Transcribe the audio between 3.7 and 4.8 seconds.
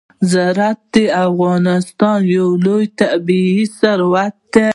ثروت دی.